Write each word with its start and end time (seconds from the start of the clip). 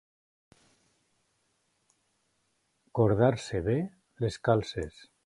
Cordar-se 3.01 3.63
bé 3.69 3.77
les 4.25 4.39
calces. 4.49 5.03